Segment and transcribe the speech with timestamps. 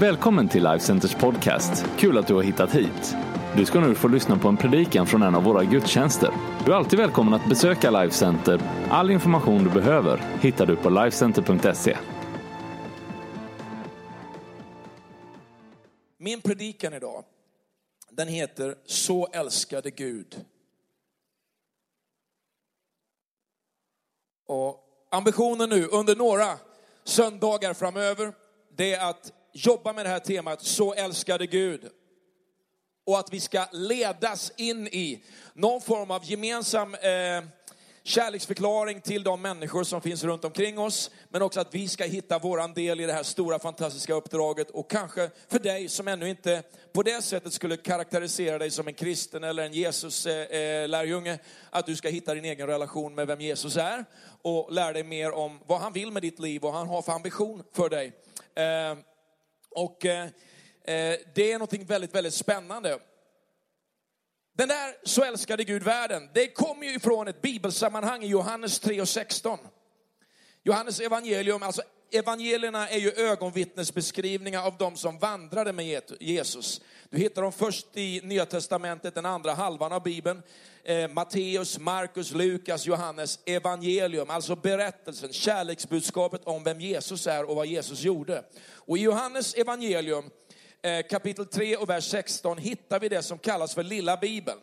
[0.00, 1.86] Välkommen till Life Centers podcast.
[1.98, 3.16] Kul att du har hittat hit.
[3.56, 6.30] Du ska nu få lyssna på en predikan från en av våra gudstjänster.
[6.64, 8.60] Du är alltid välkommen att besöka Life Center.
[8.90, 11.96] All information du behöver hittar du på lifecenter.se.
[16.18, 17.24] Min predikan idag,
[18.10, 20.44] den heter Så älskade Gud.
[24.46, 26.46] Och ambitionen nu under några
[27.04, 28.32] söndagar framöver,
[28.76, 31.88] det är att jobba med det här temat Så älskade Gud.
[33.06, 37.44] Och att vi ska ledas in i någon form av gemensam eh,
[38.02, 41.10] kärleksförklaring till de människor som finns runt omkring oss.
[41.28, 44.70] Men också att vi ska hitta våran del i det här stora fantastiska uppdraget.
[44.70, 46.62] Och kanske för dig som ännu inte
[46.92, 51.30] på det sättet skulle karaktärisera dig som en kristen eller en Jesus-lärjunge.
[51.30, 51.40] Eh, eh
[51.70, 54.04] att du ska hitta din egen relation med vem Jesus är.
[54.42, 57.02] Och lära dig mer om vad han vill med ditt liv och vad han har
[57.02, 58.12] för ambition för dig.
[58.54, 58.98] Eh,
[59.74, 62.98] och eh, eh, det är någonting väldigt, väldigt spännande.
[64.56, 69.00] Den där så älskade Gud världen, det kommer ju ifrån ett bibelsammanhang i Johannes 3
[69.00, 69.58] och 16.
[70.62, 71.82] Johannes evangelium, alltså
[72.12, 76.80] evangelierna är ju ögonvittnesbeskrivningar av de som vandrade med Jesus.
[77.14, 80.42] Du hittar dem först i Nya Testamentet, den andra halvan av Bibeln.
[80.84, 87.66] Eh, Matteus, Markus, Lukas, Johannes evangelium, alltså berättelsen, kärleksbudskapet om vem Jesus är och vad
[87.66, 88.44] Jesus gjorde.
[88.74, 90.30] Och i Johannes evangelium
[90.82, 94.60] eh, kapitel 3 och vers 16 hittar vi det som kallas för lilla bibeln.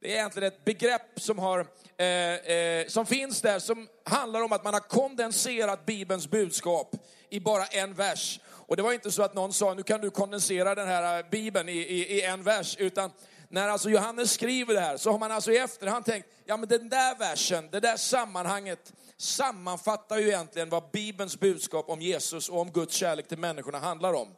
[0.00, 4.52] Det är egentligen ett begrepp som, har, eh, eh, som finns där som handlar om
[4.52, 6.96] att man har kondenserat Bibelns budskap
[7.30, 8.40] i bara en vers.
[8.46, 11.68] Och det var inte så att någon sa, nu kan du kondensera den här Bibeln
[11.68, 13.10] i, i, i en vers, utan
[13.48, 16.68] när alltså Johannes skriver det här så har man alltså i efterhand tänkt, ja men
[16.68, 22.60] den där versen, det där sammanhanget sammanfattar ju egentligen vad Bibelns budskap om Jesus och
[22.60, 24.28] om Guds kärlek till människorna handlar om.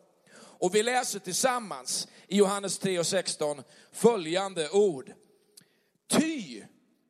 [0.60, 5.12] Och vi läser tillsammans i Johannes 3 och 16 följande ord.
[6.10, 6.62] Ty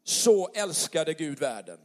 [0.04, 1.78] så älskade Gud världen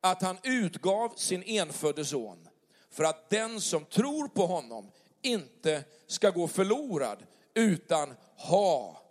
[0.00, 2.48] att han utgav sin enfödde son
[2.92, 4.90] för att den som tror på honom
[5.22, 9.02] inte ska gå förlorad utan ha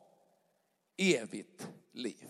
[0.97, 2.27] evigt liv.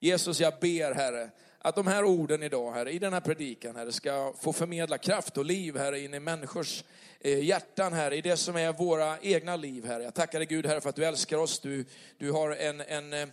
[0.00, 3.92] Jesus, jag ber Herre att de här orden idag, Herre, i den här predikan, Herre,
[3.92, 6.84] ska få förmedla kraft och liv, Herre, in i människors
[7.20, 10.02] eh, hjärtan, Herre, i det som är våra egna liv, Herre.
[10.02, 11.60] Jag tackar dig Gud, Herre, för att du älskar oss.
[11.60, 11.84] Du,
[12.18, 13.28] du har en, en eh, eh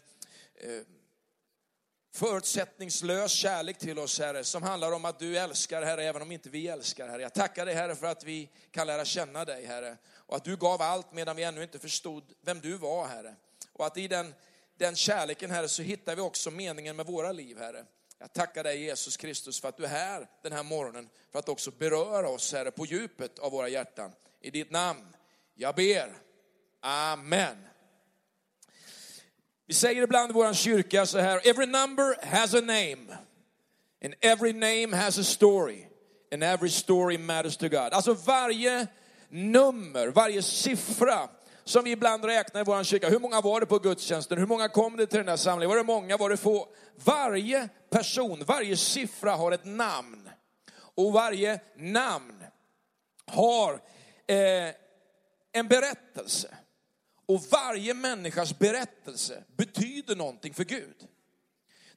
[2.16, 6.50] förutsättningslös kärlek till oss, Herre, som handlar om att du älskar, Herre, även om inte
[6.50, 7.22] vi älskar, Herre.
[7.22, 9.98] Jag tackar dig, Herre, för att vi kan lära känna dig, Herre.
[10.16, 13.36] Och att du gav allt medan vi ännu inte förstod vem du var, Herre.
[13.74, 14.34] Och att i den,
[14.78, 17.86] den kärleken, Herre, så hittar vi också meningen med våra liv, Herre.
[18.18, 21.50] Jag tackar dig Jesus Kristus för att du är här den här morgonen, för att
[21.50, 24.12] också beröra oss, Herre, på djupet av våra hjärtan.
[24.42, 25.16] I ditt namn,
[25.54, 26.14] jag ber.
[26.82, 27.75] Amen.
[29.68, 33.18] Vi säger ibland i vår kyrka så här, every number has a name.
[34.04, 35.88] And every name has a story.
[36.34, 37.94] And every story matters to God.
[37.94, 38.88] Alltså varje
[39.30, 41.30] nummer, varje siffra
[41.64, 43.10] som vi ibland räknar i vår kyrka.
[43.10, 44.38] Hur många var det på gudstjänsten?
[44.38, 45.70] Hur många kom det till den här samlingen?
[45.70, 46.18] Var det många?
[46.18, 46.68] Var det få?
[46.96, 50.30] Varje person, varje siffra har ett namn.
[50.96, 52.44] Och varje namn
[53.32, 53.74] har
[54.28, 54.74] eh,
[55.52, 56.58] en berättelse.
[57.26, 61.08] Och varje människas berättelse betyder någonting för Gud.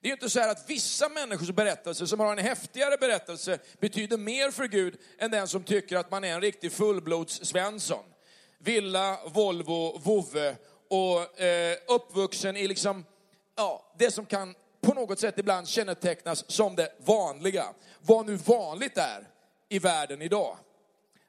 [0.00, 4.18] Det är inte så här att vissa människors berättelse som har en häftigare berättelse betyder
[4.18, 8.04] mer för Gud än den som tycker att man är en riktig fullblods Svensson.
[8.58, 10.56] Villa, Volvo, vovve
[10.88, 13.04] och eh, uppvuxen i liksom,
[13.56, 17.66] ja, det som kan på något sätt ibland kännetecknas som det vanliga.
[18.00, 19.28] Vad nu vanligt är
[19.68, 20.56] i världen idag.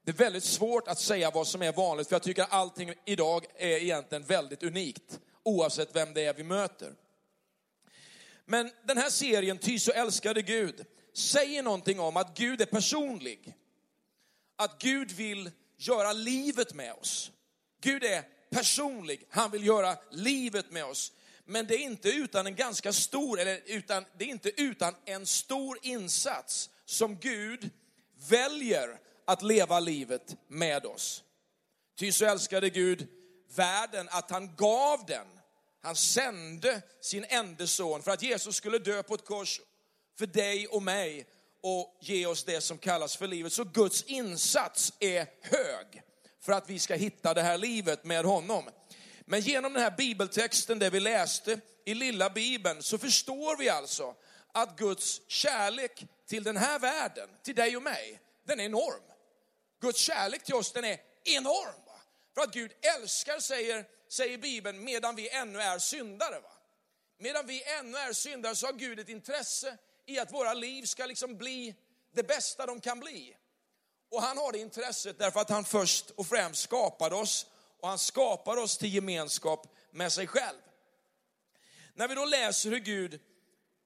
[0.09, 2.93] Det är väldigt svårt att säga vad som är vanligt, för jag tycker att allting
[3.05, 6.93] idag är egentligen väldigt unikt, oavsett vem det är vi möter.
[8.45, 13.57] Men den här serien, Ty så älskade Gud, säger någonting om att Gud är personlig.
[14.55, 17.31] Att Gud vill göra livet med oss.
[17.81, 21.11] Gud är personlig, han vill göra livet med oss.
[21.45, 25.25] Men det är inte utan en ganska stor, eller utan, det är inte utan en
[25.25, 27.69] stor insats som Gud
[28.29, 31.23] väljer att leva livet med oss.
[31.99, 33.07] Ty så älskade Gud
[33.55, 35.27] världen att han gav den.
[35.81, 39.61] Han sände sin enda son för att Jesus skulle dö på ett kors
[40.17, 41.27] för dig och mig
[41.63, 43.53] och ge oss det som kallas för livet.
[43.53, 46.01] Så Guds insats är hög
[46.41, 48.69] för att vi ska hitta det här livet med honom.
[49.25, 54.15] Men genom den här bibeltexten, det vi läste i lilla bibeln, så förstår vi alltså
[54.51, 59.08] att Guds kärlek till den här världen, till dig och mig, den är enorm.
[59.79, 61.85] Guds kärlek till oss, den är enorm.
[61.85, 62.01] Va?
[62.33, 66.39] För att Gud älskar, säger, säger Bibeln, medan vi ännu är syndare.
[66.39, 66.51] Va?
[67.17, 71.05] Medan vi ännu är syndare så har Gud ett intresse i att våra liv ska
[71.05, 71.75] liksom bli
[72.13, 73.35] det bästa de kan bli.
[74.11, 77.45] Och han har det intresset därför att han först och främst skapade oss
[77.79, 80.57] och han skapar oss till gemenskap med sig själv.
[81.93, 83.21] När vi då läser hur Gud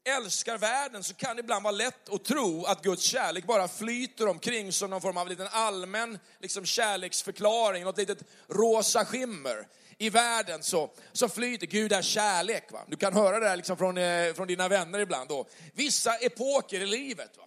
[0.06, 4.28] älskar världen så kan det ibland vara lätt att tro att Guds kärlek bara flyter
[4.28, 9.68] omkring som någon form av liten allmän liksom kärleksförklaring, något litet rosa skimmer.
[9.98, 12.72] I världen så, så flyter Gud är kärlek.
[12.72, 12.80] Va?
[12.88, 15.30] Du kan höra det här liksom från, eh, från dina vänner ibland.
[15.30, 15.48] Då.
[15.74, 17.44] Vissa epoker i livet, va?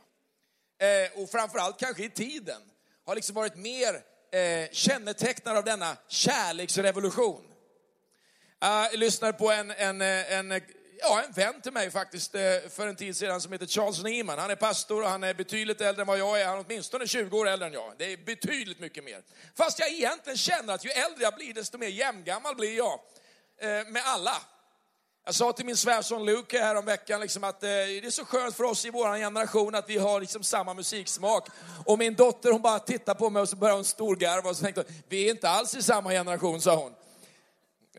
[0.86, 2.62] Eh, och framförallt kanske i tiden,
[3.06, 3.94] har liksom varit mer
[4.32, 7.42] eh, kännetecknade av denna kärleksrevolution.
[8.60, 10.60] Jag lyssnade på en, en, eh, en,
[11.00, 12.40] ja, en vän till mig faktiskt eh,
[12.70, 14.38] för en tid sedan som heter Charles Neiman.
[14.38, 16.46] Han är pastor och han är betydligt äldre än vad jag är.
[16.46, 17.92] Han är åtminstone 20 år äldre än jag.
[17.98, 19.22] Det är betydligt mycket mer.
[19.54, 23.00] Fast jag egentligen känner att ju äldre jag blir desto mer jämngammal blir jag.
[23.60, 24.36] Eh, med alla.
[25.24, 28.24] Jag sa till min svärson Luke här om veckan liksom att eh, det är så
[28.24, 31.48] skönt för oss i vår generation att vi har liksom samma musiksmak.
[31.84, 34.64] Och min dotter hon bara tittade på mig och så började hon storgarva och så
[34.64, 36.94] tänkte vi är inte alls i samma generation, sa hon.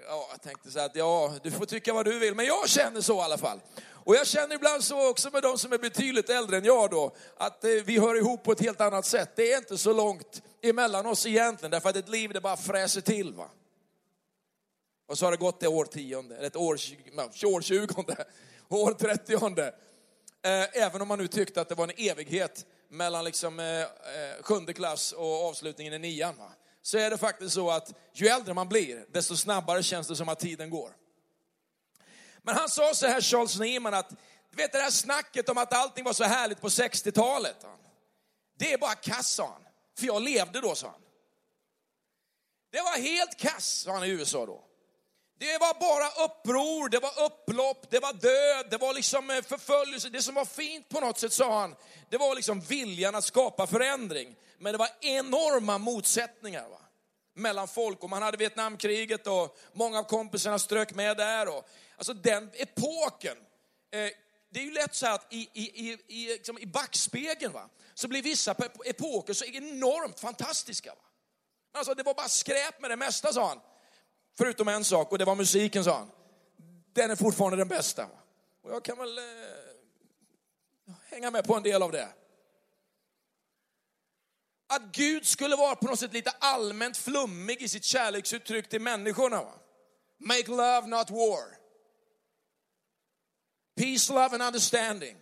[0.05, 3.01] Ja, jag tänkte så att ja, du får tycka vad du vill, men jag känner
[3.01, 3.59] så i alla fall.
[4.07, 7.15] Och jag känner ibland så också med de som är betydligt äldre än jag då,
[7.37, 9.29] att eh, vi hör ihop på ett helt annat sätt.
[9.35, 13.01] Det är inte så långt emellan oss egentligen, därför att ett liv det bara fräser
[13.01, 13.33] till.
[13.33, 13.49] Va?
[15.07, 16.73] Och så har det gått det årtionde, eller ett år,
[17.45, 17.87] år 20,
[18.69, 19.71] år 30.
[20.73, 23.87] Även om man nu tyckte att det var en evighet mellan liksom, eh, eh,
[24.41, 26.37] sjunde klass och avslutningen i nian.
[26.37, 26.51] Va?
[26.87, 30.29] Så är det faktiskt så att ju äldre man blir, desto snabbare känns det som
[30.29, 30.95] att tiden går.
[32.41, 34.09] Men han sa så här, Charles Niemann, att
[34.49, 37.65] du vet det här snacket om att allting var så härligt på 60-talet.
[38.57, 39.61] Det är bara kass, sa han.
[39.97, 41.01] För jag levde då, sa han.
[42.71, 44.66] Det var helt kass, sa han i USA då.
[45.39, 50.09] Det var bara uppror, det var upplopp, det var död, det var liksom eh, förföljelse.
[50.09, 51.75] Det som var fint på något sätt, sa han,
[52.09, 54.35] det var liksom viljan att skapa förändring.
[54.59, 56.79] Men det var enorma motsättningar va?
[57.37, 58.03] mellan folk.
[58.03, 61.47] Och man hade Vietnamkriget och många av kompisarna strök med där.
[61.57, 63.37] Och, alltså den epoken,
[63.91, 64.09] eh,
[64.49, 67.69] det är ju lätt så här att i, i, i, i, liksom i backspegeln va?
[67.93, 68.55] så blir vissa
[68.85, 70.89] epoker så enormt fantastiska.
[70.89, 71.01] Va?
[71.73, 73.59] Alltså det var bara skräp med det mesta, sa han.
[74.37, 76.11] Förutom en sak, och det var musiken, sa han.
[76.93, 78.07] Den är fortfarande den bästa.
[78.63, 79.23] Och jag kan väl eh,
[81.09, 82.09] hänga med på en del av det.
[84.67, 89.43] Att Gud skulle vara på något sätt lite allmänt flummig i sitt kärleksuttryck till människorna.
[89.43, 89.53] Va?
[90.17, 91.57] Make love, not war.
[93.75, 95.17] Peace, love and understanding.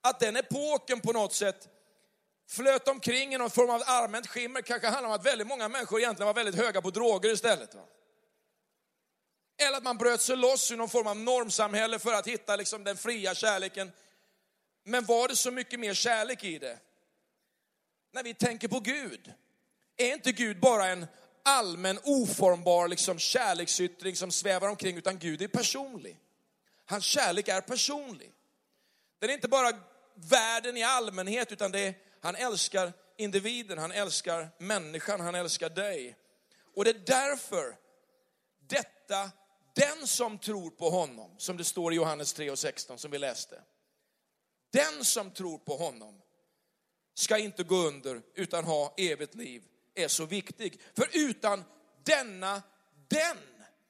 [0.00, 1.68] Att den epoken på något sätt
[2.48, 6.00] flöt omkring i någon form av allmänt skimmer kanske handlar om att väldigt många människor
[6.00, 7.74] egentligen var väldigt höga på droger istället.
[7.74, 7.82] Va?
[9.66, 12.84] Eller att man bröt sig loss ur någon form av normsamhälle för att hitta liksom
[12.84, 13.92] den fria kärleken.
[14.84, 16.78] Men var det så mycket mer kärlek i det?
[18.12, 19.32] När vi tänker på Gud,
[19.96, 21.06] är inte Gud bara en
[21.42, 26.18] allmän oformbar liksom kärleksyttring som svävar omkring, utan Gud är personlig.
[26.86, 28.32] Hans kärlek är personlig.
[29.18, 29.72] Den är inte bara
[30.14, 36.16] världen i allmänhet, utan det är, han älskar individen, han älskar människan, han älskar dig.
[36.74, 37.76] Och det är därför
[38.68, 39.30] detta
[39.72, 43.18] den som tror på honom, som det står i Johannes 3 och 16 som vi
[43.18, 43.62] läste.
[44.72, 46.20] Den som tror på honom
[47.14, 49.62] ska inte gå under utan ha evigt liv
[49.94, 50.80] är så viktig.
[50.94, 51.64] För utan
[52.04, 52.62] denna,
[53.08, 53.38] den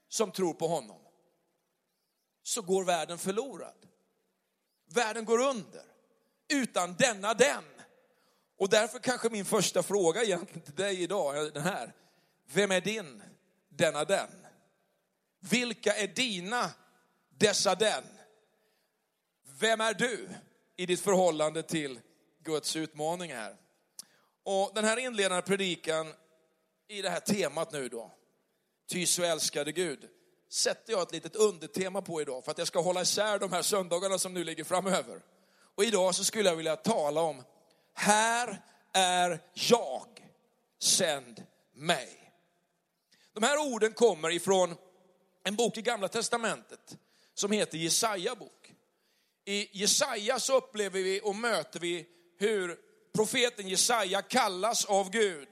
[0.09, 1.01] som tror på honom,
[2.43, 3.87] så går världen förlorad.
[4.87, 5.85] Världen går under
[6.49, 7.65] utan denna, den.
[8.57, 11.95] Och därför kanske min första fråga egentligen till dig idag är den här.
[12.47, 13.23] Vem är din,
[13.69, 14.42] denna, den?
[15.51, 16.71] Vilka är dina
[17.39, 18.05] dessa den?
[19.59, 20.29] Vem är du
[20.77, 22.01] i ditt förhållande till
[22.45, 23.57] Guds utmaning här?
[24.45, 26.15] Och den här inledande predikan
[26.89, 28.11] i det här temat nu då,
[28.91, 30.09] ty så älskade Gud,
[30.51, 33.63] sätter jag ett litet undertema på idag för att jag ska hålla isär de här
[33.63, 35.23] söndagarna som nu ligger framöver.
[35.75, 37.43] Och idag så skulle jag vilja tala om,
[37.95, 40.31] här är jag,
[40.79, 42.33] sänd mig.
[43.33, 44.77] De här orden kommer ifrån
[45.45, 46.97] en bok i Gamla Testamentet
[47.35, 48.73] som heter Jesaja bok.
[49.45, 52.07] I Jesaja så upplever vi och möter vi
[52.39, 52.79] hur
[53.15, 55.49] profeten Jesaja kallas av Gud.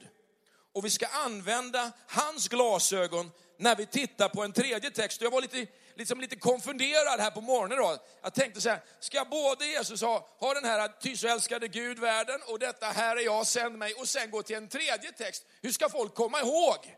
[0.73, 5.21] Och vi ska använda hans glasögon när vi tittar på en tredje text.
[5.21, 7.97] Jag var lite, liksom lite konfunderad här på morgonen då.
[8.21, 11.99] Jag tänkte så här, ska både Jesus ha, ha den här ty så älskade Gud
[11.99, 15.45] världen och detta här är jag, sänd mig och sen gå till en tredje text.
[15.61, 16.95] Hur ska folk komma ihåg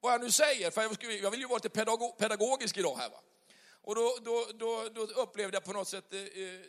[0.00, 0.70] vad jag nu säger?
[0.70, 0.82] För
[1.22, 3.20] jag vill ju vara lite pedagogisk idag här va.
[3.82, 6.60] Och då, då, då, då upplevde jag på något sätt, eh, eh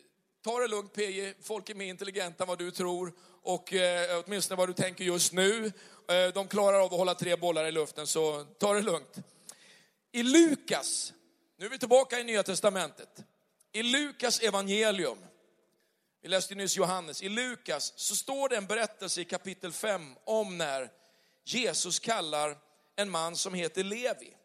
[0.42, 4.58] ta det lugnt PJ, folk är mer intelligenta än vad du tror och eh, åtminstone
[4.58, 5.72] vad du tänker just nu.
[6.08, 9.16] Eh, de klarar av att hålla tre bollar i luften, så ta det lugnt.
[10.12, 11.12] I Lukas,
[11.58, 13.24] nu är vi tillbaka i Nya Testamentet.
[13.72, 15.18] I Lukas evangelium,
[16.22, 20.58] vi läste nyss Johannes, i Lukas så står det en berättelse i kapitel 5 om
[20.58, 20.90] när
[21.44, 22.56] Jesus kallar
[23.00, 24.36] en man som heter Levi.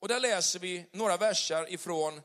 [0.00, 2.20] Och där läser vi några versar ifrån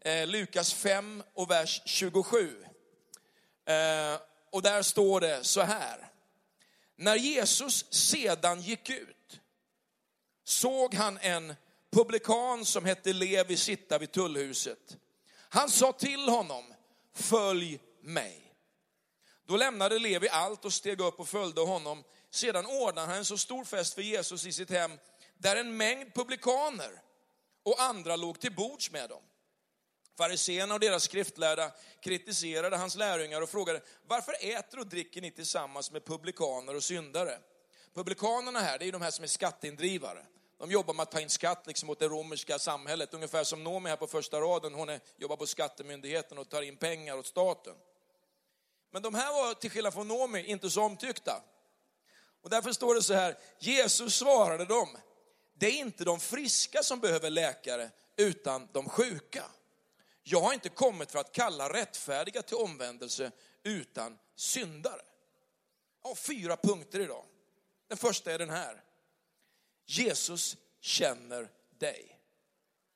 [0.00, 2.64] eh, Lukas 5 och vers 27.
[3.66, 4.20] Eh,
[4.50, 6.08] och där står det så här.
[6.96, 9.40] När Jesus sedan gick ut
[10.44, 11.54] såg han en
[11.90, 14.96] publikan som hette Levi sitta vid tullhuset.
[15.48, 16.74] Han sa till honom,
[17.14, 18.54] följ mig.
[19.46, 22.04] Då lämnade Levi allt och steg upp och följde honom.
[22.34, 24.98] Sedan ordnade han en så stor fest för Jesus i sitt hem,
[25.38, 27.02] där en mängd publikaner
[27.62, 29.22] och andra låg till bords med dem.
[30.18, 35.90] Fariséerna och deras skriftlärda kritiserade hans lärjungar och frågade, varför äter och dricker ni tillsammans
[35.90, 37.38] med publikaner och syndare?
[37.94, 40.26] Publikanerna här, det är de här som är skatteindrivare.
[40.58, 43.88] De jobbar med att ta in skatt liksom åt det romerska samhället, ungefär som Nomi
[43.88, 47.74] här på första raden, hon är, jobbar på skattemyndigheten och tar in pengar åt staten.
[48.90, 51.42] Men de här var, till skillnad från Nomi, inte så omtyckta.
[52.42, 54.98] Och därför står det så här, Jesus svarade dem,
[55.54, 59.44] det är inte de friska som behöver läkare, utan de sjuka.
[60.22, 63.30] Jag har inte kommit för att kalla rättfärdiga till omvändelse,
[63.62, 65.02] utan syndare.
[66.02, 67.24] Jag har fyra punkter idag.
[67.88, 68.84] Den första är den här.
[69.86, 72.18] Jesus känner dig.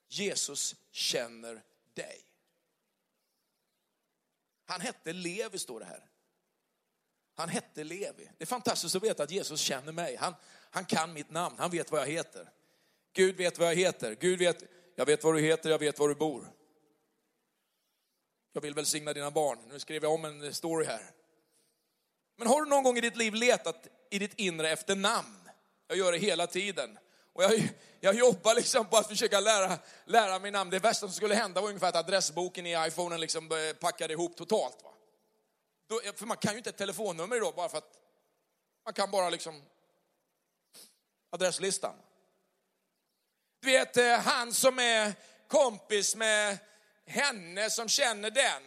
[0.08, 1.62] Jesus känner
[1.94, 2.24] dig.
[4.64, 6.10] Han hette Levi, står det här.
[7.36, 8.28] Han hette Levi.
[8.38, 10.16] Det är fantastiskt att veta att Jesus känner mig.
[10.16, 10.34] Han,
[10.70, 12.50] han kan mitt namn, han vet vad jag heter.
[13.12, 14.16] Gud vet vad jag heter.
[14.20, 14.64] Gud vet,
[14.94, 16.52] jag vet vad du heter, jag vet var du bor.
[18.52, 19.58] Jag vill välsigna dina barn.
[19.68, 21.10] Nu skrev jag om en story här.
[22.36, 25.48] Men har du någon gång i ditt liv letat i ditt inre efter namn?
[25.88, 26.98] Jag gör det hela tiden.
[27.32, 27.68] Och jag,
[28.00, 30.70] jag jobbar liksom på att försöka lära, lära mig namn.
[30.70, 34.36] Det värsta som skulle hända var ungefär att adressboken i iPhonen liksom eh, packade ihop
[34.36, 34.82] totalt.
[34.84, 34.90] Va?
[35.86, 37.98] Då, för man kan ju inte ett telefonnummer idag bara för att
[38.84, 39.62] man kan bara liksom
[41.30, 41.94] adresslistan.
[43.60, 45.12] Du vet, eh, han som är
[45.48, 46.58] kompis med
[47.06, 48.62] henne som känner den.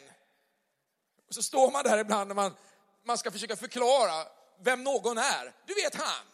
[1.28, 2.56] Och så står man där ibland när man,
[3.04, 4.28] man ska försöka förklara
[4.60, 5.54] vem någon är.
[5.66, 6.26] Du vet han.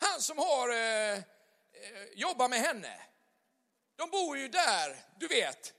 [0.00, 1.22] Han som har eh, eh,
[2.14, 3.00] jobbat med henne.
[3.96, 5.74] De bor ju där, du vet.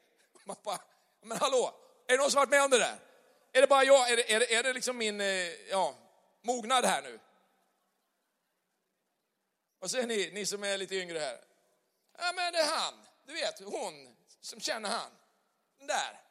[0.45, 0.79] Man bara,
[1.21, 1.73] men hallå,
[2.07, 2.99] är det någon som varit med om det där?
[3.55, 5.27] Är det bara jag, är det, är det, är det liksom min eh,
[5.69, 5.95] ja,
[6.41, 7.19] mognad här nu?
[9.79, 11.37] Vad säger ni, ni som är lite yngre här?
[12.17, 12.93] Ja men det är han,
[13.25, 15.11] du vet, hon som känner han.
[15.77, 16.21] Den där.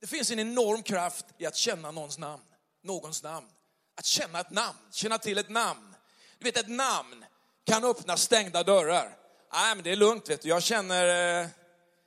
[0.00, 2.44] Det finns en enorm kraft i att känna någons namn,
[2.82, 3.50] någons namn.
[3.94, 5.94] Att känna ett namn, känna till ett namn.
[6.38, 7.24] Du vet ett namn
[7.64, 9.16] kan öppna stängda dörrar.
[9.52, 11.48] Nej men det är lugnt vet du, jag känner eh,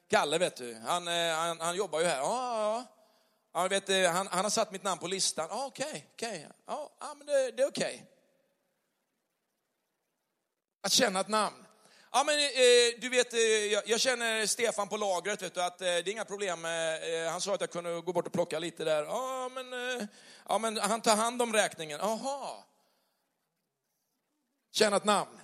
[0.09, 2.17] Kalle vet du, han, eh, han, han jobbar ju här.
[2.17, 2.85] Ja,
[3.53, 3.67] ja, ja.
[3.67, 5.47] vet, han, han har satt mitt namn på listan.
[5.49, 6.47] Ja, okej, okej.
[6.65, 8.05] Ja, ja, men det, det är okej.
[10.81, 11.67] Att känna ett namn.
[12.11, 15.81] Ja, men, eh, du vet, eh, jag, jag, känner Stefan på lagret, vet du, att
[15.81, 16.65] eh, det är inga problem.
[16.65, 19.03] Eh, eh, han sa att jag kunde gå bort och plocka lite där.
[19.03, 19.65] Ja, men,
[20.49, 21.99] ja, men han tar hand om räkningen.
[22.01, 22.63] Jaha.
[24.71, 25.39] Känna ett namn.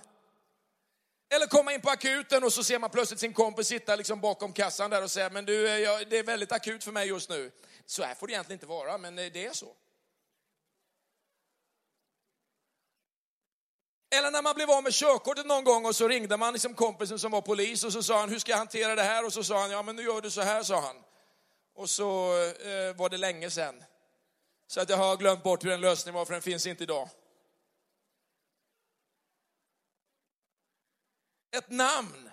[1.34, 4.52] Eller komma in på akuten och så ser man plötsligt sin kompis sitta liksom bakom
[4.52, 7.30] kassan där och säga, men du, eh, jag, det är väldigt akut för mig just
[7.30, 7.50] nu.
[7.86, 9.74] Så här får det egentligen inte vara, men eh, det är så.
[14.10, 17.18] Eller när man blev av med körkortet någon gång och så ringde man liksom kompisen
[17.18, 19.26] som var polis och så sa han, hur ska jag hantera det här?
[19.26, 20.96] Och så sa han, ja men nu gör du så här, sa han.
[21.74, 23.84] Och så eh, var det länge sedan.
[24.66, 27.08] Så att jag har glömt bort hur en lösning var, för den finns inte idag.
[31.54, 32.30] Ett namn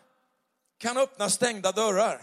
[0.77, 2.21] kan öppna stängda dörrar.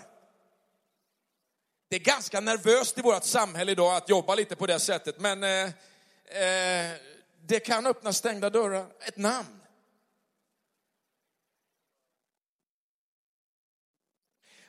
[1.88, 5.44] Det är ganska nervöst i vårt samhälle idag att jobba lite på det sättet, men
[5.44, 5.64] eh,
[6.42, 6.96] eh,
[7.40, 8.86] det kan öppna stängda dörrar.
[9.00, 9.60] Ett namn.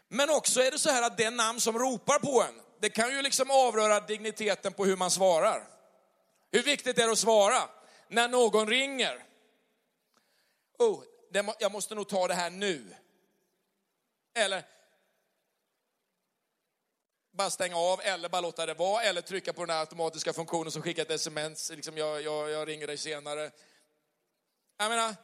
[0.07, 3.15] Men också är det så här att det namn som ropar på en, det kan
[3.15, 5.67] ju liksom avröra digniteten på hur man svarar.
[6.51, 7.69] Hur viktigt är det att svara
[8.07, 9.25] när någon ringer?
[10.79, 11.03] Oh,
[11.59, 12.95] jag måste nog ta det här nu.
[14.33, 14.63] Eller
[17.31, 20.71] bara stänga av eller bara låta det vara eller trycka på den här automatiska funktionen
[20.71, 23.51] som skickar ett sms, liksom jag, jag, jag ringer dig senare.
[24.77, 25.15] Jag menar,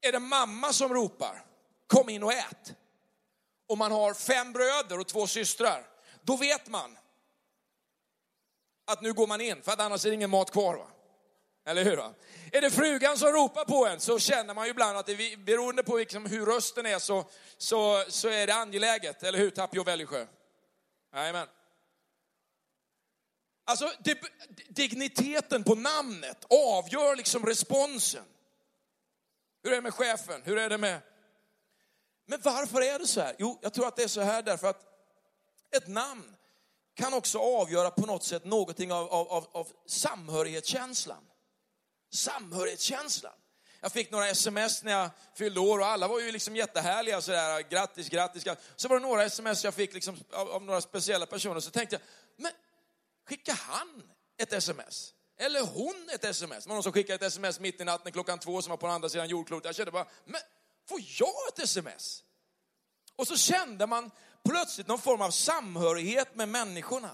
[0.00, 1.44] är det mamma som ropar,
[1.86, 2.74] kom in och ät.
[3.66, 5.86] Och man har fem bröder och två systrar,
[6.22, 6.98] då vet man
[8.84, 10.76] att nu går man in, för att annars är det ingen mat kvar.
[10.76, 10.86] Va?
[11.68, 11.96] Eller hur?
[11.96, 12.14] Va?
[12.52, 15.82] Är det frugan som ropar på en så känner man ju ibland att det, beroende
[15.82, 17.24] på liksom hur rösten är så,
[17.58, 19.22] så, så är det angeläget.
[19.22, 20.26] Eller hur Tapio Väljesjö?
[21.14, 21.48] Jajamän.
[23.64, 23.92] Alltså
[24.68, 28.24] digniteten på namnet avgör liksom responsen.
[29.62, 30.42] Hur är det med chefen?
[30.44, 31.00] Hur är det med...
[32.26, 33.36] Men varför är det så här?
[33.38, 34.82] Jo, jag tror att det är så här därför att
[35.76, 36.36] ett namn
[36.94, 41.24] kan också avgöra på något sätt någonting av, av, av, av samhörighetskänslan.
[42.10, 43.32] Samhörighetskänslan.
[43.80, 47.20] Jag fick några sms när jag fyllde år och alla var ju liksom jättehärliga.
[47.20, 48.64] Sådär, grattis, grattis, grattis.
[48.76, 51.60] Så var det några sms jag fick liksom av, av några speciella personer.
[51.60, 52.02] Så tänkte jag,
[52.36, 52.52] men
[53.28, 54.02] skickar han
[54.38, 55.14] ett sms?
[55.38, 56.64] Eller hon ett sms?
[56.64, 58.86] Det var någon som skickade ett sms mitt i natten klockan två som var på
[58.86, 59.64] den andra sidan jordklotet.
[59.64, 60.40] Jag kände bara, men
[60.88, 62.24] får jag ett sms?
[63.16, 64.10] Och så kände man
[64.48, 67.10] plötsligt någon form av samhörighet med människorna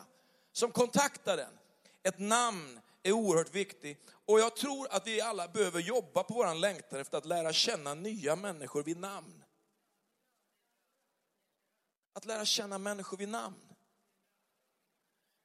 [0.52, 1.58] som kontaktade en.
[2.02, 6.60] Ett namn är oerhört viktig Och jag tror att vi alla behöver jobba på våran
[6.60, 9.44] längtan efter att lära känna nya människor vid namn.
[12.12, 13.74] Att lära känna människor vid namn.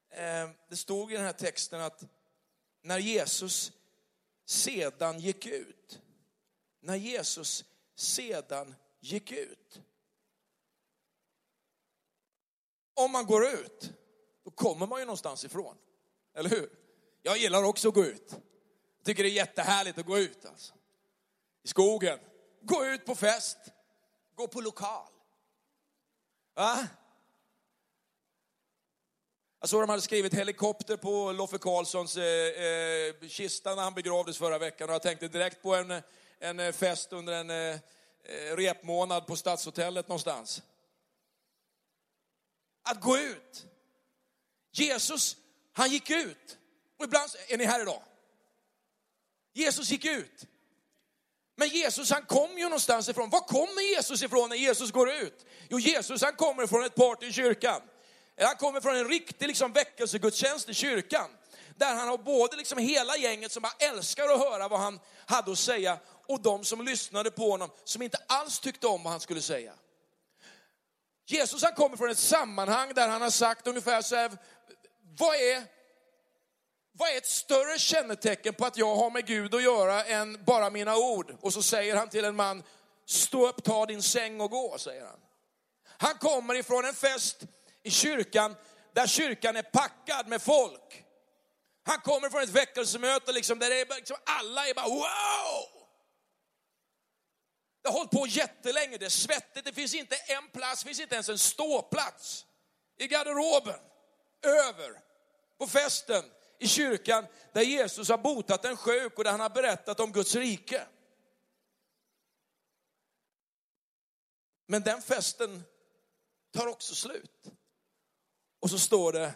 [0.10, 2.04] Eh, det stod i den här texten att
[2.82, 3.72] när Jesus
[4.46, 6.02] sedan gick ut,
[6.80, 9.82] när Jesus sedan gick ut.
[12.94, 13.92] Om man går ut,
[14.44, 15.78] då kommer man ju någonstans ifrån.
[16.34, 16.70] Eller hur?
[17.22, 18.32] Jag gillar också att gå ut.
[18.98, 20.74] Jag tycker det är jättehärligt att gå ut alltså.
[21.64, 22.20] I skogen.
[22.62, 23.58] Gå ut på fest.
[24.36, 25.12] Gå på lokal.
[26.54, 26.88] Va?
[29.60, 34.38] Jag såg de hade skrivit helikopter på Loffe Karlssons eh, eh, kista när han begravdes
[34.38, 36.02] förra veckan och jag tänkte direkt på en,
[36.40, 37.80] en eh, fest under en eh,
[38.24, 40.62] eh, repmånad på Stadshotellet någonstans.
[42.84, 43.66] Att gå ut.
[44.72, 45.38] Jesus,
[45.74, 46.58] han gick ut.
[47.00, 48.02] Och ibland, är ni här idag?
[49.54, 50.46] Jesus gick ut.
[51.56, 53.30] Men Jesus han kom ju någonstans ifrån.
[53.30, 55.46] Var kommer Jesus ifrån när Jesus går ut?
[55.70, 57.82] Jo, Jesus han kommer från ett party i kyrkan.
[58.42, 61.30] Han kommer från en riktig liksom, väckelsegudstjänst i kyrkan.
[61.76, 65.52] Där han har både liksom hela gänget som bara älskar att höra vad han hade
[65.52, 69.20] att säga och de som lyssnade på honom som inte alls tyckte om vad han
[69.20, 69.74] skulle säga.
[71.26, 74.32] Jesus han kommer från ett sammanhang där han har sagt ungefär så här,
[75.18, 75.64] vad är,
[77.00, 80.70] vad är ett större kännetecken på att jag har med Gud att göra än bara
[80.70, 81.38] mina ord?
[81.42, 82.64] Och så säger han till en man,
[83.06, 85.20] stå upp, ta din säng och gå, säger han.
[85.98, 87.44] Han kommer ifrån en fest
[87.84, 88.56] i kyrkan
[88.94, 91.06] där kyrkan är packad med folk.
[91.84, 95.86] Han kommer från ett väckelsemöte liksom, där det är liksom, alla är bara wow!
[97.82, 101.00] Det har hållit på jättelänge, det är svettigt, det finns inte en plats, det finns
[101.00, 102.46] inte ens en ståplats
[102.98, 103.80] i garderoben,
[104.42, 105.02] över,
[105.58, 106.24] på festen,
[106.60, 110.36] i kyrkan där Jesus har botat en sjuk och där han har berättat om Guds
[110.36, 110.88] rike.
[114.68, 115.64] Men den festen
[116.54, 117.52] tar också slut.
[118.60, 119.34] Och så står det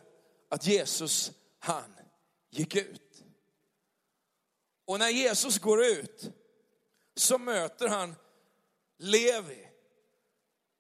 [0.49, 1.95] att Jesus, han
[2.49, 3.23] gick ut.
[4.86, 6.31] Och när Jesus går ut
[7.15, 8.15] så möter han
[8.97, 9.72] Levi.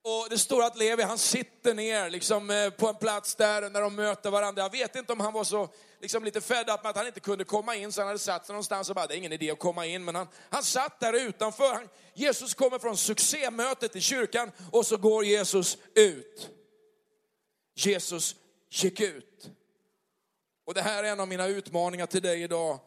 [0.05, 3.81] Och det står att Levi han sitter ner liksom eh, på en plats där när
[3.81, 4.61] de möter varandra.
[4.61, 5.69] Jag vet inte om han var så
[6.01, 8.45] liksom lite fed up med att han inte kunde komma in så han hade satt
[8.45, 10.05] sig någonstans och bara, det är ingen idé att komma in.
[10.05, 11.73] Men han, han satt där utanför.
[11.73, 16.49] Han, Jesus kommer från succémötet i kyrkan och så går Jesus ut.
[17.75, 18.35] Jesus
[18.69, 19.49] gick ut.
[20.65, 22.79] Och det här är en av mina utmaningar till dig idag.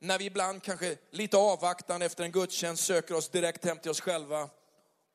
[0.00, 4.00] När vi ibland kanske lite avvaktande efter en gudstjänst söker oss direkt hem till oss
[4.00, 4.48] själva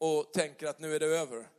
[0.03, 1.49] och tänker att nu är det över.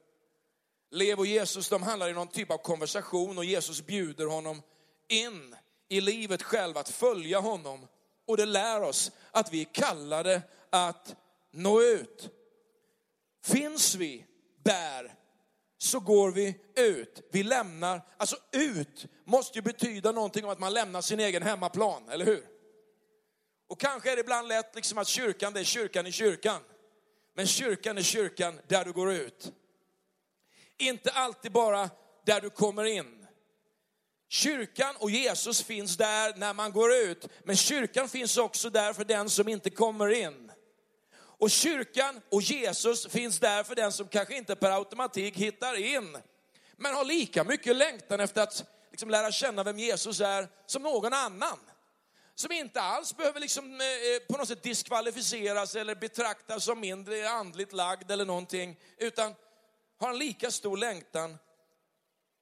[0.91, 4.63] Lev och Jesus, de handlar i någon typ av konversation och Jesus bjuder honom
[5.09, 5.57] in
[5.89, 7.87] i livet själv, att följa honom.
[8.27, 11.17] Och det lär oss att vi är kallade att
[11.51, 12.29] nå ut.
[13.45, 14.27] Finns vi
[14.65, 15.15] där
[15.79, 17.29] så går vi ut.
[17.33, 22.09] Vi lämnar, alltså ut måste ju betyda någonting om att man lämnar sin egen hemmaplan,
[22.09, 22.47] eller hur?
[23.69, 26.61] Och kanske är det ibland lätt liksom att kyrkan, det är kyrkan i kyrkan.
[27.35, 29.53] Men kyrkan är kyrkan där du går ut.
[30.79, 31.91] Inte alltid bara
[32.27, 33.27] där du kommer in.
[34.29, 39.05] Kyrkan och Jesus finns där när man går ut, men kyrkan finns också där för
[39.05, 40.51] den som inte kommer in.
[41.17, 46.19] Och kyrkan och Jesus finns där för den som kanske inte per automatik hittar in,
[46.77, 51.13] men har lika mycket längtan efter att liksom lära känna vem Jesus är som någon
[51.13, 51.59] annan.
[52.35, 57.29] Som inte alls behöver liksom, eh, eh, på något sätt diskvalificeras eller betraktas som mindre
[57.29, 59.35] andligt lagd eller någonting, utan
[59.99, 61.39] har en lika stor längtan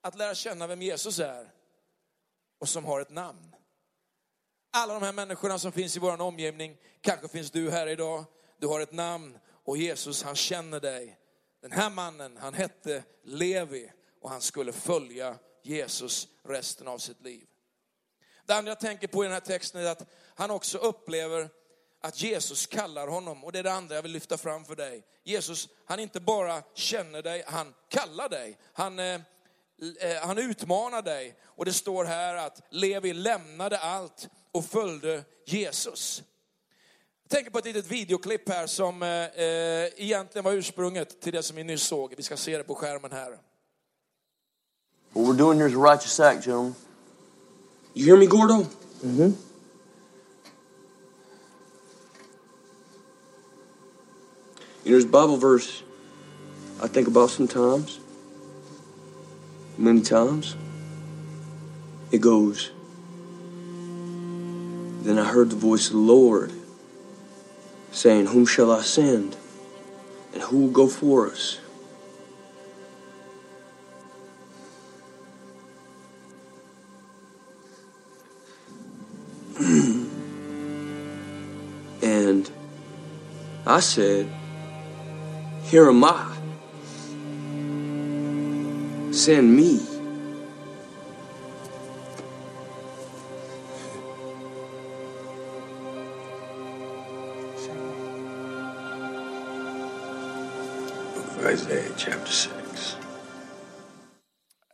[0.02, 1.52] att lära känna vem Jesus är
[2.59, 3.55] och som har ett namn.
[4.72, 8.24] Alla de här människorna som finns i vår omgivning, kanske finns du här idag,
[8.59, 11.18] du har ett namn och Jesus han känner dig.
[11.61, 17.46] Den här mannen, han hette Levi och han skulle följa Jesus resten av sitt liv.
[18.53, 21.49] Det andra jag tänker på i den här texten är att han också upplever
[22.01, 23.45] att Jesus kallar honom.
[23.45, 25.05] Och det är det andra jag vill lyfta fram för dig.
[25.25, 28.59] Jesus, han inte bara känner dig, han kallar dig.
[28.73, 29.21] Han, eh,
[30.01, 31.37] eh han utmanar dig.
[31.45, 36.23] Och det står här att Levi lämnade allt och följde Jesus.
[37.23, 41.43] Jag tänker på ett litet videoklipp här som eh, eh, egentligen var ursprunget till det
[41.43, 42.15] som vi nyss såg.
[42.17, 43.31] Vi ska se det på skärmen här.
[45.12, 46.75] What we're doing here is a righteous act, gentlemen.
[47.94, 48.62] You hear me, Gordo?
[49.05, 49.20] Mm-hmm.
[54.85, 55.83] You know, there's Bible verse
[56.83, 58.00] I think about sometimes.
[59.78, 60.57] Many times.
[62.11, 62.72] It goes,
[65.02, 66.52] Then I heard the voice of the Lord
[67.92, 69.37] saying, Whom shall I send?
[70.33, 71.59] And who will go for us?
[83.64, 84.29] I said,
[85.70, 86.33] Here am I.
[89.12, 89.79] Send me.
[101.14, 102.96] Book of Isaiah chapter 6.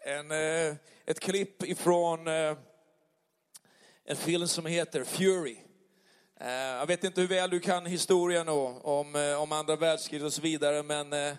[0.01, 2.57] En, eh, ett klipp ifrån eh,
[4.05, 5.67] en film som heter Fury.
[6.40, 10.33] Eh, jag vet inte hur väl du kan historien om, eh, om andra världskriget och
[10.33, 11.35] så vidare, men eh,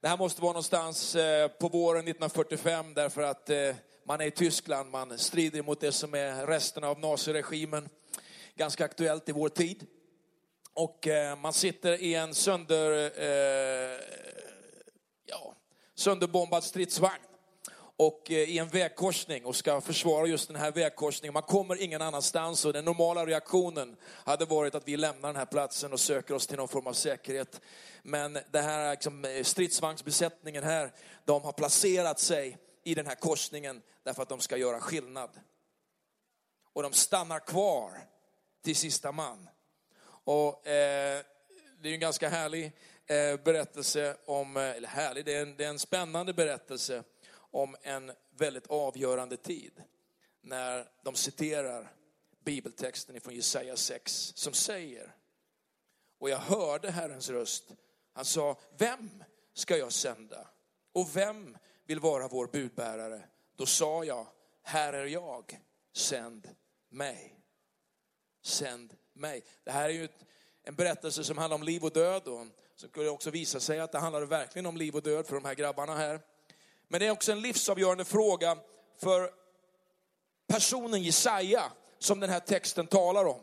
[0.00, 4.30] det här måste vara någonstans eh, på våren 1945 därför att eh, man är i
[4.30, 7.88] Tyskland, man strider mot det som är resterna av naziregimen.
[8.54, 9.86] Ganska aktuellt i vår tid.
[10.74, 13.12] Och man sitter i en sönder,
[15.26, 15.54] ja,
[15.94, 17.25] sönderbombad stridsvagn
[17.96, 21.32] och eh, i en vägkorsning och ska försvara just den här vägkorsningen.
[21.32, 25.46] Man kommer ingen annanstans och den normala reaktionen hade varit att vi lämnar den här
[25.46, 27.60] platsen och söker oss till någon form av säkerhet.
[28.02, 30.92] Men det här liksom, eh, stridsvagnsbesättningen här,
[31.24, 35.30] de har placerat sig i den här korsningen därför att de ska göra skillnad.
[36.72, 37.90] Och de stannar kvar
[38.64, 39.48] till sista man.
[40.24, 41.22] Och eh,
[41.82, 42.64] det är en ganska härlig
[43.06, 47.02] eh, berättelse om, eh, eller härlig, det är en, det är en spännande berättelse
[47.56, 49.82] om en väldigt avgörande tid
[50.40, 51.92] när de citerar
[52.44, 55.14] bibeltexten från Jesaja 6 som säger,
[56.18, 57.64] och jag hörde Herrens röst,
[58.12, 60.48] han sa, vem ska jag sända?
[60.92, 63.22] Och vem vill vara vår budbärare?
[63.56, 64.26] Då sa jag,
[64.62, 65.60] här är jag,
[65.92, 66.48] sänd
[66.88, 67.40] mig.
[68.42, 69.44] Sänd mig.
[69.64, 70.08] Det här är ju
[70.62, 73.92] en berättelse som handlar om liv och död och som skulle också visa sig att
[73.92, 76.20] det handlade verkligen om liv och död för de här grabbarna här.
[76.88, 78.56] Men det är också en livsavgörande fråga
[79.00, 79.30] för
[80.48, 83.40] personen Jesaja som den här texten talar om.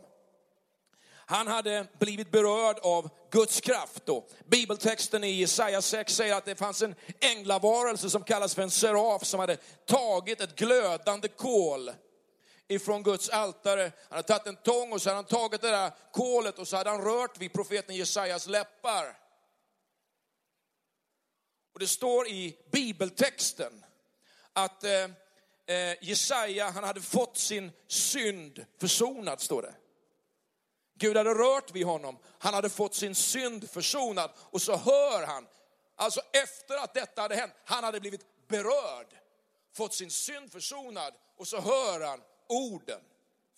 [1.26, 4.10] Han hade blivit berörd av Guds kraft.
[4.10, 8.72] Och bibeltexten i Jesaja 6 säger att det fanns en änglavarelse som kallas för en
[8.72, 11.92] seraf som hade tagit ett glödande kol
[12.68, 13.92] ifrån Guds altare.
[14.10, 16.78] Han hade tagit en tång och så hade han tagit det där kolet och så
[16.78, 19.23] hade han rört vid profeten Jesajas läppar.
[21.74, 23.86] Och det står i bibeltexten
[24.54, 25.04] att eh,
[25.66, 29.76] eh, Jesaja, han hade fått sin synd försonad, står det.
[30.96, 35.48] Gud hade rört vid honom, han hade fått sin synd försonad och så hör han,
[35.96, 39.08] alltså efter att detta hade hänt, han hade blivit berörd,
[39.74, 43.02] fått sin synd försonad och så hör han orden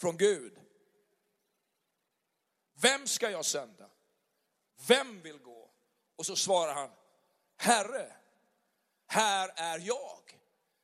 [0.01, 0.59] från Gud.
[2.81, 3.89] Vem ska jag sända?
[4.87, 5.69] Vem vill gå?
[6.15, 6.89] Och så svarar han,
[7.65, 8.11] Herre,
[9.07, 10.39] här är jag,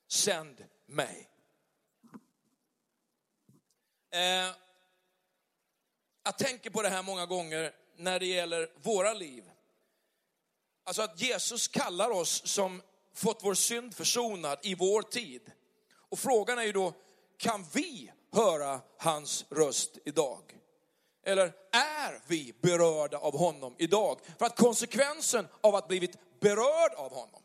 [0.08, 1.30] sänd mig.
[4.12, 4.56] Eh,
[6.24, 9.52] jag tänker på det här många gånger när det gäller våra liv.
[10.84, 12.82] Alltså att Jesus kallar oss som
[13.13, 15.52] fått vår synd försonad i vår tid.
[15.94, 16.94] Och frågan är ju då,
[17.38, 20.60] kan vi höra hans röst idag?
[21.24, 24.20] Eller är vi berörda av honom idag?
[24.39, 27.43] För att konsekvensen av att blivit berörd av honom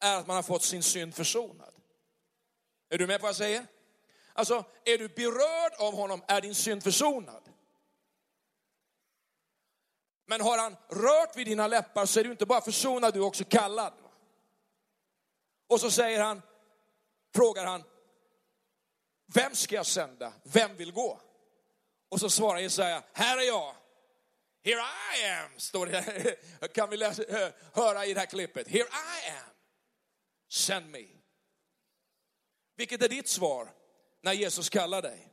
[0.00, 1.74] är att man har fått sin synd försonad.
[2.90, 3.66] Är du med på vad jag säger?
[4.32, 7.48] Alltså, är du berörd av honom är din synd försonad.
[10.26, 13.24] Men har han rört vid dina läppar så är du inte bara försonad, du är
[13.24, 13.92] också kallad.
[15.68, 16.42] Och så säger han,
[17.34, 17.84] frågar han,
[19.34, 20.32] vem ska jag sända?
[20.42, 21.20] Vem vill gå?
[22.08, 23.74] Och så svarar Jesaja, här är jag.
[24.64, 26.36] Here I am, står det.
[26.74, 27.22] Kan vi läsa,
[27.72, 28.68] höra i det här klippet.
[28.68, 29.50] Here I am.
[30.48, 31.04] Send me.
[32.76, 33.68] Vilket är ditt svar
[34.22, 35.28] när Jesus kallar dig?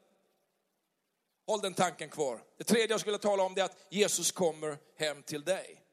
[1.48, 2.42] Håll den tanken kvar.
[2.58, 5.84] Det tredje jag skulle tala om är att Jesus kommer hem till dig.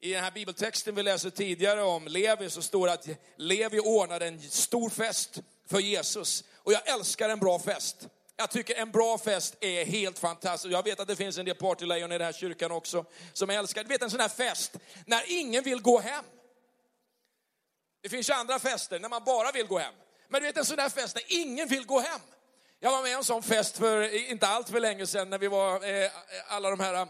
[0.00, 4.26] I den här bibeltexten vi läste tidigare om Levi så står det att Levi ordnade
[4.26, 6.44] en stor fest för Jesus.
[6.56, 8.08] Och jag älskar en bra fest.
[8.40, 10.74] Jag tycker en bra fest är helt fantastisk.
[10.74, 13.82] Jag vet att det finns en del partylejon i den här kyrkan också som älskar,
[13.82, 14.76] du vet en sån här fest
[15.06, 16.24] när ingen vill gå hem.
[18.02, 19.94] Det finns ju andra fester när man bara vill gå hem.
[20.28, 22.20] Men du vet en sån här fest när ingen vill gå hem.
[22.78, 25.48] Jag var med om en sån fest för inte allt för länge sedan när vi
[25.48, 26.10] var eh,
[26.48, 27.08] alla de här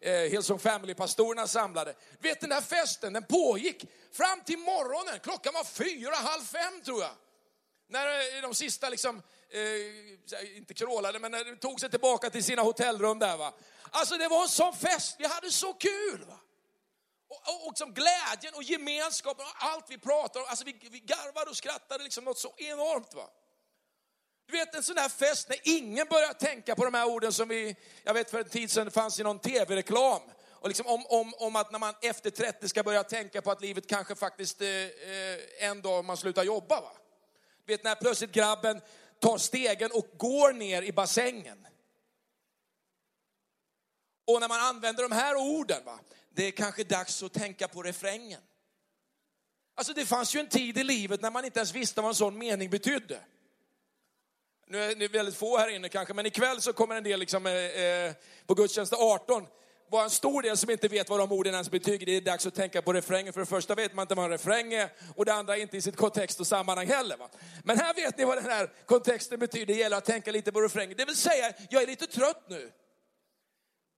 [0.00, 1.94] eh, Hillsong Family-pastorerna samlade.
[2.20, 5.20] Du vet den här festen, den pågick fram till morgonen.
[5.22, 7.12] Klockan var fyra, halv fem tror jag.
[7.88, 9.22] När eh, de sista liksom,
[9.54, 9.60] Eh,
[10.40, 13.52] eh, inte krålade, men när de tog sig tillbaka till sina hotellrum där va.
[13.90, 16.38] Alltså det var en sån fest, vi hade så kul va.
[17.28, 20.98] Och, och, och som glädjen och gemenskapen och allt vi pratade om, alltså vi, vi
[20.98, 23.28] garvade och skrattade liksom något så enormt va.
[24.46, 27.48] Du vet en sån här fest när ingen börjar tänka på de här orden som
[27.48, 30.20] vi, jag vet för en tid sedan fanns i någon tv-reklam.
[30.50, 33.60] Och liksom om, om, om att när man efter 30 ska börja tänka på att
[33.60, 36.80] livet kanske faktiskt eh, eh, en dag man slutar jobba.
[36.80, 36.92] Va?
[37.66, 38.80] Du vet när plötsligt grabben
[39.20, 41.66] tar stegen och går ner i bassängen.
[44.26, 46.00] Och när man använder de här orden, va?
[46.30, 48.40] det är kanske dags att tänka på refrängen.
[49.74, 52.14] Alltså det fanns ju en tid i livet när man inte ens visste vad en
[52.14, 53.20] sån mening betydde.
[54.66, 57.46] Nu är det väldigt få här inne kanske, men ikväll så kommer en del liksom,
[57.46, 58.12] eh, eh
[58.46, 59.46] på gudstjänst 18
[59.90, 62.06] vara en stor del som inte vet vad de orden ens betyder.
[62.06, 63.32] Det är dags att tänka på refrängen.
[63.32, 65.80] För det första vet man inte vad en refräng är och det andra inte i
[65.80, 67.16] sitt kontext och sammanhang heller.
[67.16, 67.28] Va?
[67.64, 69.66] Men här vet ni vad den här kontexten betyder.
[69.66, 70.96] Det gäller att tänka lite på refrängen.
[70.96, 72.72] Det vill säga, jag är lite trött nu.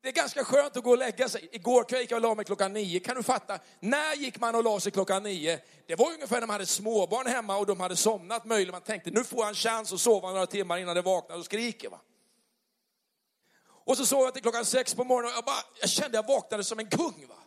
[0.06, 1.48] Det är ganska skönt att gå och lägga sig.
[1.52, 3.00] Igår kväll gick jag och la mig klockan nio.
[3.00, 3.58] Kan du fatta?
[3.80, 5.58] När gick man och la sig klockan nio?
[5.86, 8.72] Det var ungefär när man hade småbarn hemma och de hade somnat möjligen.
[8.72, 11.44] Man tänkte, nu får jag en chans att sova några timmar innan det vaknar och
[11.44, 11.88] skriker.
[11.88, 12.00] Va?
[13.86, 16.26] Och så sov jag till klockan sex på morgonen och jag, bara, jag kände jag
[16.26, 17.26] vaknade som en kung.
[17.28, 17.38] Va?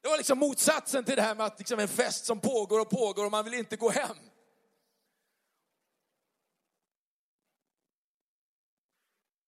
[0.00, 2.90] Det var liksom motsatsen till det här med att liksom en fest som pågår och
[2.90, 4.16] pågår och man vill inte gå hem.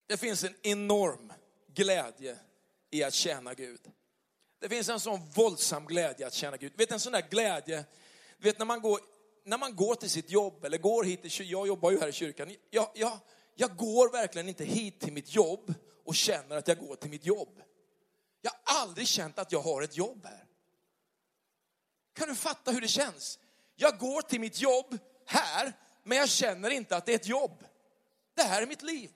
[0.07, 1.33] Det finns en enorm
[1.67, 2.39] glädje
[2.89, 3.91] i att tjäna Gud.
[4.59, 6.73] Det finns en sån våldsam glädje att tjäna Gud.
[6.75, 7.85] Vet en sån där glädje,
[8.37, 8.99] vet när man går,
[9.43, 12.11] när man går till sitt jobb eller går hit, till, jag jobbar ju här i
[12.11, 12.55] kyrkan.
[12.69, 13.19] Jag, jag,
[13.61, 15.73] jag går verkligen inte hit till mitt jobb
[16.05, 17.61] och känner att jag går till mitt jobb.
[18.41, 20.45] Jag har aldrig känt att jag har ett jobb här.
[22.13, 23.39] Kan du fatta hur det känns?
[23.75, 27.63] Jag går till mitt jobb här, men jag känner inte att det är ett jobb.
[28.33, 29.11] Det här är mitt liv.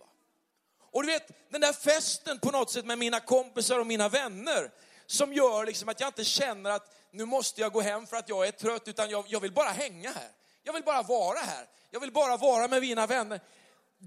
[0.80, 4.72] Och du vet, den där festen på något sätt med mina kompisar och mina vänner
[5.06, 8.30] som gör liksom att jag inte känner att nu måste jag gå hem för att
[8.30, 10.30] jag är trött, utan jag, jag vill bara hänga här.
[10.64, 11.68] Jag vill bara vara här.
[11.90, 13.42] Jag vill bara vara med mina vänner.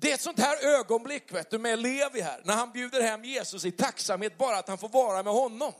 [0.00, 3.24] Det är ett sånt här ögonblick vet du, med Levi här, när han bjuder hem
[3.24, 5.72] Jesus i tacksamhet bara att han får vara med honom.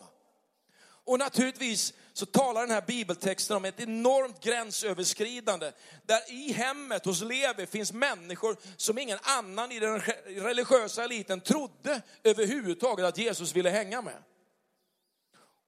[0.80, 5.72] Och naturligtvis så talar den här bibeltexten om ett enormt gränsöverskridande.
[6.06, 12.02] Där i hemmet hos Levi finns människor som ingen annan i den religiösa eliten trodde
[12.24, 14.22] överhuvudtaget att Jesus ville hänga med.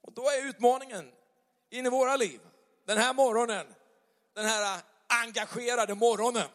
[0.02, 1.10] Och då är utmaningen
[1.70, 2.40] in i våra liv,
[2.86, 3.66] den här morgonen,
[4.34, 4.80] den här
[5.24, 6.48] engagerade morgonen.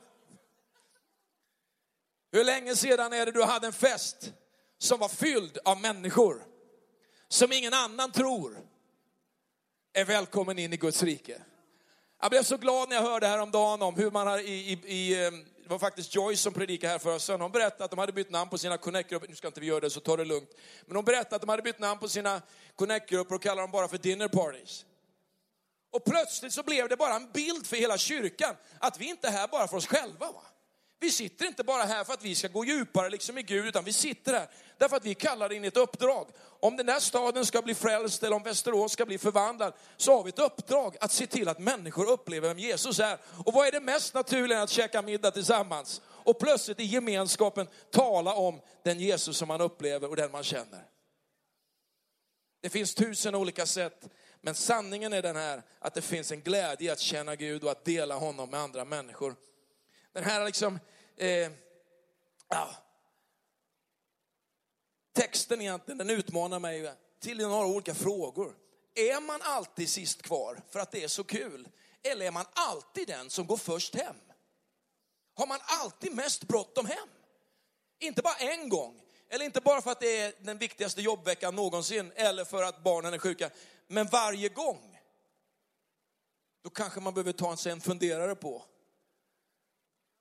[2.36, 4.34] Hur länge sedan är det du hade en fest
[4.78, 6.43] som var fylld av människor
[7.28, 8.58] som ingen annan tror
[9.93, 11.41] är välkommen in i Guds rike.
[12.21, 15.26] Jag blev så glad när jag hörde häromdagen om hur man har i, i, i
[15.26, 17.41] ehm, det var faktiskt Joyce som predikade här förra söndagen.
[17.41, 19.28] Hon berättade att de hade bytt namn på sina connect-grupper.
[19.28, 20.50] Nu ska inte vi göra det, så ta det lugnt.
[20.86, 22.41] Men hon berättade att de hade bytt namn på sina
[22.76, 24.86] connect-grupper och kallar dem bara för dinner parties.
[25.91, 29.32] Och plötsligt så blev det bara en bild för hela kyrkan att vi inte är
[29.32, 30.32] här bara för oss själva.
[30.32, 30.41] Va?
[31.00, 33.84] Vi sitter inte bara här för att vi ska gå djupare liksom i Gud, utan
[33.84, 36.28] vi sitter här därför att vi kallar in ett uppdrag.
[36.60, 40.24] Om den här staden ska bli frälst eller om Västerås ska bli förvandlad, så har
[40.24, 43.18] vi ett uppdrag att se till att människor upplever vem Jesus är.
[43.46, 46.02] Och vad är det mest naturliga än att käka middag tillsammans?
[46.26, 50.86] och plötsligt i gemenskapen tala om den Jesus som man upplever och den man känner.
[52.62, 54.10] Det finns tusen olika sätt,
[54.42, 57.86] men sanningen är den här att det finns en glädje att känna Gud och att
[57.86, 59.36] dela honom med andra människor.
[60.15, 60.80] Den här liksom,
[61.17, 61.51] eh,
[62.49, 62.69] ja,
[65.13, 68.56] texten egentligen, den utmanar mig till några olika frågor.
[68.93, 71.67] Är man alltid sist kvar för att det är så kul?
[72.04, 74.15] Eller är man alltid den som går först hem?
[75.34, 77.10] Har man alltid mest bråttom hem?
[77.99, 82.12] Inte bara en gång, eller inte bara för att det är den viktigaste jobbveckan någonsin,
[82.15, 83.49] eller för att barnen är sjuka,
[83.88, 84.99] men varje gång.
[86.63, 88.65] Då kanske man behöver ta sig en funderare på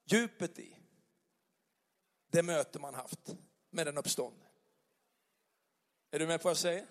[0.05, 0.77] djupet i
[2.33, 3.21] det möte man haft
[3.71, 4.45] med den uppståndne.
[6.11, 6.87] Är du med på vad jag säger?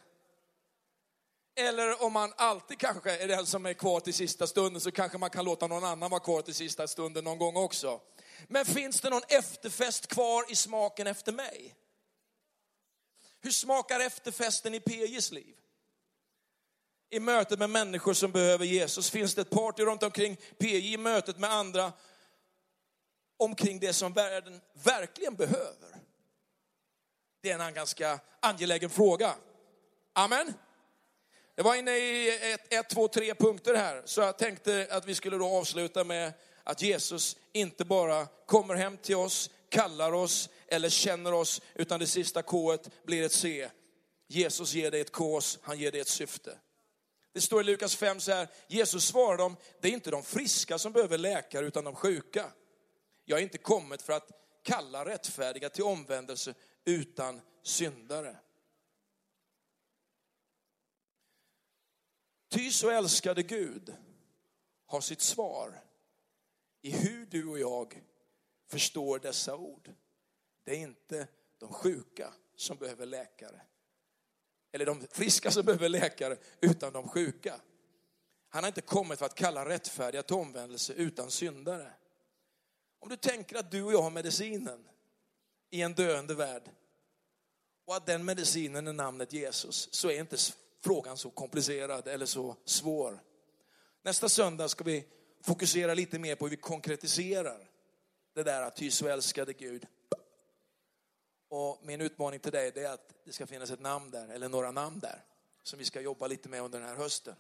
[1.55, 5.17] Eller om man alltid kanske är den som är kvar till sista stunden så kanske
[5.17, 8.01] man kan låta någon annan vara kvar till sista stunden någon gång också.
[8.47, 11.75] Men finns det någon efterfest kvar i smaken efter mig?
[13.41, 15.55] Hur smakar efterfesten i PJs liv?
[17.09, 19.09] I mötet med människor som behöver Jesus.
[19.09, 21.93] Finns det ett party runt omkring PJ i mötet med andra
[23.43, 25.89] omkring det som världen verkligen behöver?
[27.41, 29.35] Det är en ganska angelägen fråga.
[30.13, 30.53] Amen.
[31.55, 35.15] Det var inne i ett, ett, två, tre punkter här, så jag tänkte att vi
[35.15, 40.89] skulle då avsluta med att Jesus inte bara kommer hem till oss, kallar oss eller
[40.89, 43.69] känner oss, utan det sista K blir ett C.
[44.27, 46.57] Jesus ger dig ett K, han ger dig ett syfte.
[47.33, 50.77] Det står i Lukas 5 så här, Jesus svarar dem, det är inte de friska
[50.77, 52.45] som behöver läkare utan de sjuka.
[53.25, 54.31] Jag är inte kommit för att
[54.63, 56.53] kalla rättfärdiga till omvändelse
[56.85, 58.39] utan syndare.
[62.49, 63.95] Ty så älskade Gud
[64.85, 65.83] har sitt svar
[66.81, 68.03] i hur du och jag
[68.67, 69.91] förstår dessa ord.
[70.63, 73.61] Det är inte de sjuka som behöver läkare.
[74.71, 77.61] Eller de friska som behöver läkare, utan de sjuka.
[78.49, 81.93] Han har inte kommit för att kalla rättfärdiga till omvändelse utan syndare.
[83.03, 84.87] Om du tänker att du och jag har medicinen
[85.69, 86.63] i en döende värld
[87.85, 90.37] och att den medicinen är namnet Jesus, så är inte
[90.83, 93.19] frågan så komplicerad eller så svår.
[94.01, 95.05] Nästa söndag ska vi
[95.41, 97.69] fokusera lite mer på hur vi konkretiserar
[98.33, 99.87] det där att ty så älskade Gud.
[101.49, 104.71] Och min utmaning till dig är att det ska finnas ett namn där, eller några
[104.71, 105.23] namn där,
[105.63, 107.35] som vi ska jobba lite med under den här hösten.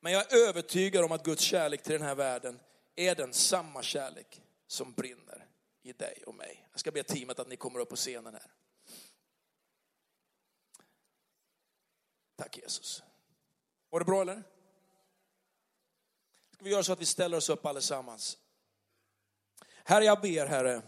[0.00, 2.60] Men jag är övertygad om att Guds kärlek till den här världen
[2.96, 5.46] är den samma kärlek som brinner
[5.82, 6.68] i dig och mig.
[6.70, 8.50] Jag ska be teamet att ni kommer upp på scenen här.
[12.36, 13.02] Tack Jesus.
[13.90, 14.42] Var det bra eller?
[16.52, 18.38] Ska vi göra så att vi ställer oss upp allesammans.
[19.84, 20.82] Herre, jag ber Herre,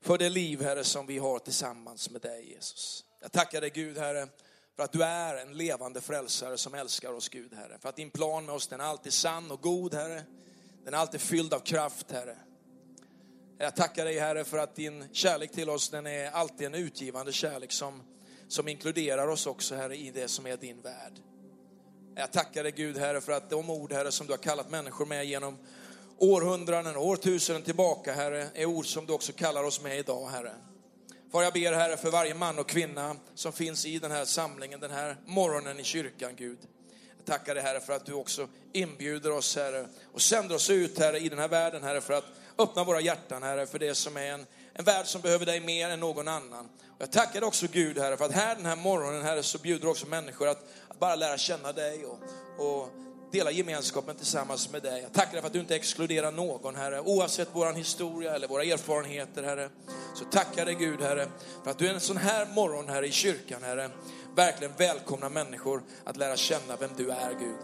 [0.00, 3.04] för det liv Herre som vi har tillsammans med dig Jesus.
[3.20, 4.28] Jag tackar dig Gud Herre,
[4.76, 7.78] för att du är en levande frälsare som älskar oss Gud Herre.
[7.80, 10.22] För att din plan med oss den är alltid sann och god Herre.
[10.84, 12.36] Den är alltid fylld av kraft Herre.
[13.58, 17.32] Jag tackar dig Herre för att din kärlek till oss den är alltid en utgivande
[17.32, 18.02] kärlek som
[18.48, 21.12] som inkluderar oss också, Herre, i det som är din värld.
[22.14, 25.06] Jag tackar dig Gud, Herre, för att de ord, Herre, som du har kallat människor
[25.06, 25.58] med genom
[26.18, 30.52] århundraden och årtusenden tillbaka, Herre, är ord som du också kallar oss med idag, Herre.
[31.34, 34.80] Far, jag ber, Herre, för varje man och kvinna som finns i den här samlingen,
[34.80, 36.58] den här morgonen i kyrkan, Gud.
[37.16, 40.98] Jag tackar dig, Herre, för att du också inbjuder oss, Herre, och sänder oss ut,
[40.98, 42.24] Herre, i den här världen, Herre, för att
[42.58, 45.90] öppna våra hjärtan, Herre, för det som är en, en värld som behöver dig mer
[45.90, 46.68] än någon annan.
[46.98, 49.88] Jag tackar dig också Gud, Herre, för att här den här morgonen, Herre, så bjuder
[49.88, 52.18] också människor att, att bara lära känna dig och,
[52.58, 52.88] och
[53.34, 55.02] dela gemenskapen tillsammans med dig.
[55.02, 58.62] Jag tackar dig för att du inte exkluderar någon, Herre, oavsett vår historia eller våra
[58.64, 59.68] erfarenheter, Herre.
[60.14, 61.26] Så tackar dig Gud, Herre,
[61.64, 63.90] för att du en sån här morgon, Herre, i kyrkan, Herre,
[64.36, 67.56] verkligen välkomnar människor att lära känna vem du är, Gud.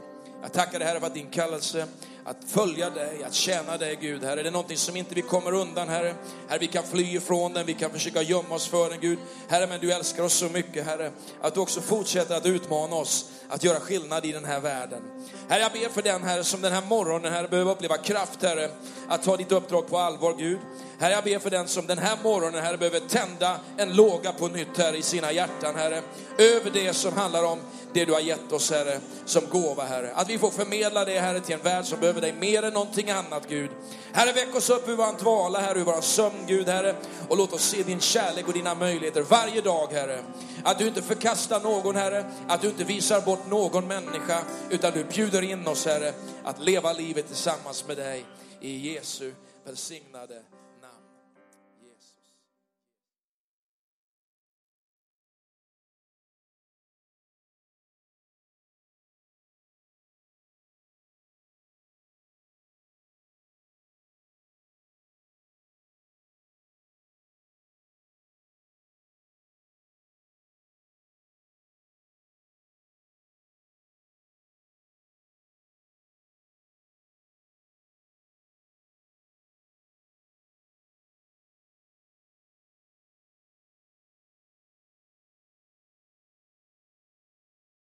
[0.42, 1.86] Jag tackar dig Herre för din kallelse
[2.24, 4.24] att följa dig, att tjäna dig Gud.
[4.24, 6.14] Herre, det är någonting som inte vi kommer undan Herre.
[6.48, 9.18] Herre, vi kan fly ifrån den, vi kan försöka gömma oss för den Gud.
[9.48, 13.30] Herre, men du älskar oss så mycket Herre, att du också fortsätter att utmana oss
[13.48, 15.02] att göra skillnad i den här världen.
[15.48, 18.70] Herre, jag ber för den Herre som den här morgonen Herre behöver uppleva kraft Herre,
[19.08, 20.58] att ta ditt uppdrag på allvar Gud.
[20.98, 24.48] Herre, jag ber för den som den här morgonen Herre behöver tända en låga på
[24.48, 26.02] nytt Herre i sina hjärtan Herre,
[26.38, 27.58] över det som handlar om
[27.92, 30.12] det du har gett oss Herre, som gåva Herre.
[30.14, 33.10] Att vi får förmedla det Herre till en värld som behöver dig mer än någonting
[33.10, 33.70] annat Gud.
[34.12, 36.94] Herre, väck oss upp ur våran dvala Herre, ur våran sömn Gud Herre.
[37.28, 40.18] Och låt oss se din kärlek och dina möjligheter varje dag Herre.
[40.64, 45.04] Att du inte förkastar någon Herre, att du inte visar bort någon människa, utan du
[45.04, 46.12] bjuder in oss Herre,
[46.44, 48.24] att leva livet tillsammans med dig.
[48.60, 49.32] I Jesu
[49.64, 50.42] välsignade